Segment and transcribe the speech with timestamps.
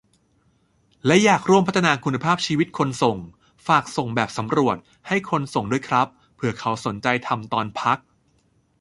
[1.05, 3.17] และอยากร่วมพัฒนาคุณภาพชีวิตคนส่ง-
[3.67, 4.77] ฝากส่งแบบสำรวจ
[5.07, 7.97] ให้คนส่งด้วยครับ เผื่อเขาสนใจทำตอนพัก